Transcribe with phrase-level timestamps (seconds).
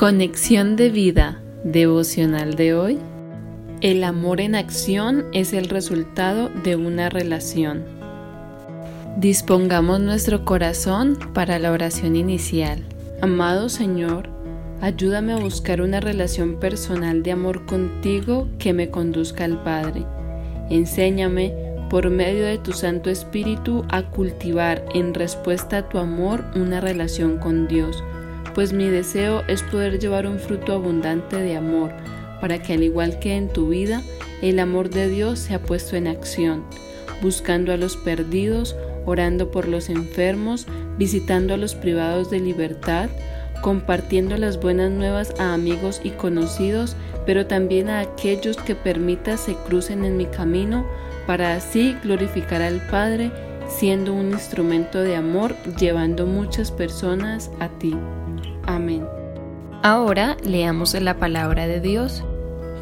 [0.00, 2.98] Conexión de vida devocional de hoy.
[3.82, 7.84] El amor en acción es el resultado de una relación.
[9.18, 12.82] Dispongamos nuestro corazón para la oración inicial.
[13.20, 14.30] Amado Señor,
[14.80, 20.06] ayúdame a buscar una relación personal de amor contigo que me conduzca al Padre.
[20.70, 21.52] Enséñame,
[21.90, 27.36] por medio de tu Santo Espíritu, a cultivar en respuesta a tu amor una relación
[27.36, 28.02] con Dios
[28.54, 31.92] pues mi deseo es poder llevar un fruto abundante de amor,
[32.40, 34.02] para que al igual que en tu vida,
[34.42, 36.64] el amor de Dios sea puesto en acción,
[37.22, 38.76] buscando a los perdidos,
[39.06, 40.66] orando por los enfermos,
[40.98, 43.10] visitando a los privados de libertad,
[43.62, 46.96] compartiendo las buenas nuevas a amigos y conocidos,
[47.26, 50.86] pero también a aquellos que permita se crucen en mi camino,
[51.26, 53.30] para así glorificar al Padre,
[53.70, 57.96] siendo un instrumento de amor, llevando muchas personas a ti.
[58.66, 59.06] Amén.
[59.82, 62.22] Ahora leamos la palabra de Dios.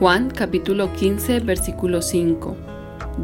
[0.00, 2.56] Juan capítulo 15 versículo 5.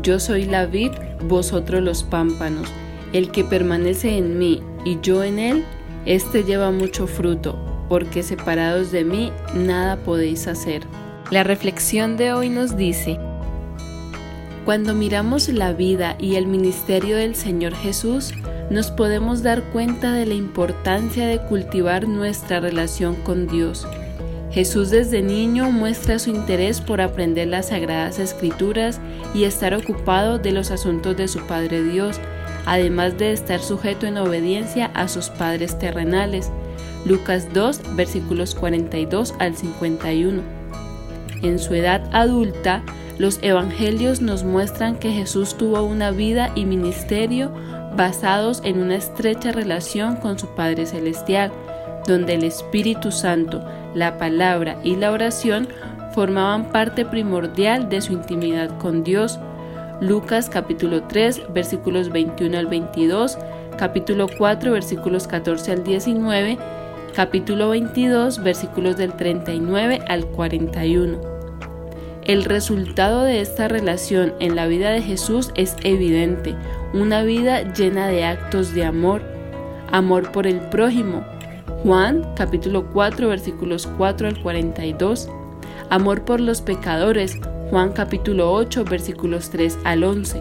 [0.03, 0.93] Yo soy la vid,
[1.27, 2.69] vosotros los pámpanos.
[3.13, 5.65] El que permanece en mí y yo en él,
[6.05, 7.57] éste lleva mucho fruto,
[7.89, 10.83] porque separados de mí nada podéis hacer.
[11.31, 13.19] La reflexión de hoy nos dice,
[14.65, 18.33] cuando miramos la vida y el ministerio del Señor Jesús,
[18.71, 23.87] nos podemos dar cuenta de la importancia de cultivar nuestra relación con Dios.
[24.51, 29.01] Jesús desde niño muestra su interés por aprender las sagradas escrituras
[29.35, 32.19] y estar ocupado de los asuntos de su Padre Dios,
[32.65, 36.51] además de estar sujeto en obediencia a sus padres terrenales.
[37.05, 40.41] Lucas 2 versículos 42 al 51.
[41.43, 42.83] En su edad adulta,
[43.19, 47.53] los evangelios nos muestran que Jesús tuvo una vida y ministerio
[47.97, 51.53] basados en una estrecha relación con su Padre Celestial,
[52.07, 55.69] donde el Espíritu Santo, la palabra y la oración
[56.13, 59.39] formaban parte primordial de su intimidad con Dios.
[60.01, 63.39] Lucas capítulo 3 versículos 21 al 22,
[63.79, 66.59] capítulo 4 versículos 14 al 19,
[67.15, 71.34] capítulo 22 versículos del 39 al 41.
[72.25, 76.55] El resultado de esta relación en la vida de Jesús es evidente,
[76.95, 79.21] una vida llena de actos de amor,
[79.93, 81.23] amor por el prójimo.
[81.83, 85.29] Juan capítulo 4 versículos 4 al 42.
[85.91, 87.37] Amor por los pecadores.
[87.69, 90.41] Juan capítulo 8 versículos 3 al 11.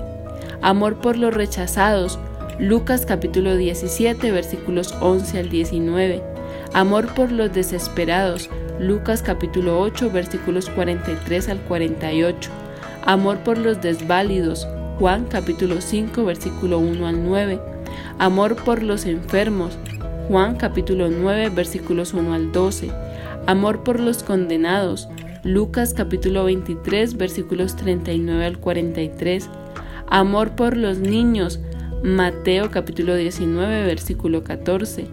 [0.61, 2.17] Amor por los rechazados.
[2.59, 6.23] Lucas capítulo 17 versículos 11 al 19.
[6.71, 8.49] Amor por los desesperados.
[8.83, 12.51] Lucas capítulo 8 versículos 43 al 48.
[13.05, 14.67] Amor por los desválidos.
[14.99, 17.59] Juan capítulo 5 versículo 1 al 9.
[18.19, 19.77] Amor por los enfermos.
[20.27, 22.91] Juan capítulo 9 versículos 1 al 12.
[23.47, 25.07] Amor por los condenados.
[25.43, 29.49] Lucas capítulo 23 versículos 39 al 43.
[30.09, 31.61] Amor por los niños.
[32.03, 35.07] Mateo capítulo 19 versículo 14.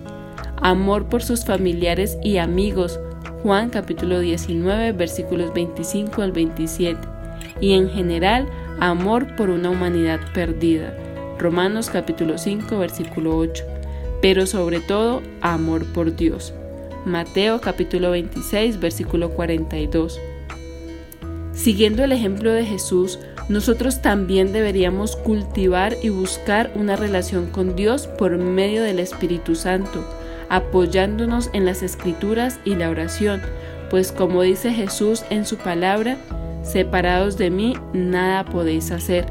[0.60, 2.98] Amor por sus familiares y amigos.
[3.42, 6.98] Juan capítulo 19 versículos 25 al 27
[7.58, 8.46] y en general
[8.80, 10.94] amor por una humanidad perdida.
[11.38, 13.64] Romanos capítulo 5 versículo 8
[14.20, 16.52] pero sobre todo amor por Dios.
[17.06, 20.20] Mateo capítulo 26 versículo 42.
[21.54, 23.18] Siguiendo el ejemplo de Jesús,
[23.48, 30.04] nosotros también deberíamos cultivar y buscar una relación con Dios por medio del Espíritu Santo
[30.50, 33.40] apoyándonos en las escrituras y la oración,
[33.88, 36.18] pues como dice Jesús en su palabra,
[36.62, 39.26] separados de mí nada podéis hacer.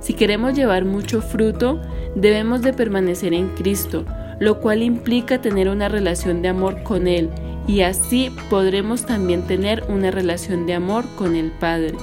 [0.00, 1.80] Si queremos llevar mucho fruto,
[2.14, 4.04] debemos de permanecer en Cristo,
[4.38, 7.30] lo cual implica tener una relación de amor con Él,
[7.66, 11.94] y así podremos también tener una relación de amor con el Padre.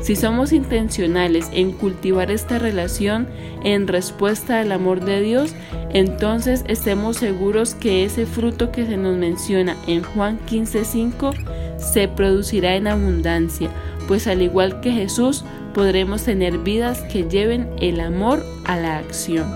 [0.00, 3.28] Si somos intencionales en cultivar esta relación
[3.62, 5.54] en respuesta al amor de Dios,
[5.90, 11.34] entonces estemos seguros que ese fruto que se nos menciona en Juan 15:5
[11.78, 13.70] se producirá en abundancia,
[14.08, 15.44] pues al igual que Jesús
[15.74, 19.46] podremos tener vidas que lleven el amor a la acción.